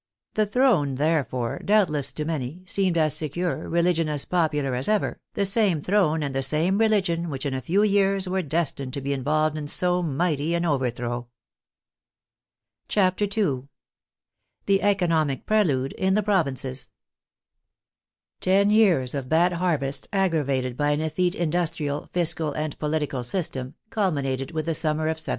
[0.33, 5.45] The throne, therefore, doubtless to many, seemed as secure, religion as popular, as ever, the
[5.45, 9.13] same throne and the same religion which in a few years were destined to be
[9.13, 11.27] involved in so mighty an overthrow^
[12.87, 13.67] CHAPTER II
[14.65, 16.89] THE ECONOMIC PRELUDE IN THE PROVINCES
[18.39, 23.75] Ten years of bad harvests, aggravated by an effete in dustrial, fiscal, and political system,
[23.91, 25.29] culminated with the summer of 1788.